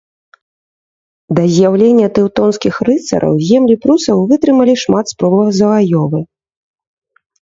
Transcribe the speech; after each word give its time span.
Да 1.39 1.41
з'яўлення 1.55 2.07
тэўтонскіх 2.15 2.79
рыцараў 2.89 3.33
землі 3.49 3.75
прусаў 3.83 4.17
вытрымалі 4.31 4.75
шмат 4.85 5.05
спробаў 5.13 5.53
заваёвы. 5.59 6.19